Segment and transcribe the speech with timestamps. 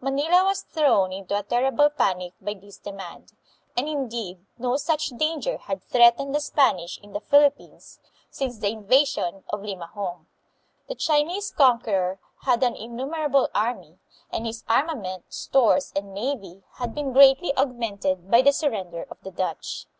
[0.00, 3.32] Manila was thrown into a terrible panic by this de mand,
[3.76, 7.98] and indeed no such danger had threatened the Spanish in the Philippines
[8.30, 10.28] since the invasion of Lima hong.
[10.86, 13.98] The Chinese conqueror had an innumerable army,
[14.30, 19.32] and his armament, stores, and navy had been greatly augmented by the surrender of the
[19.32, 19.86] Dutch.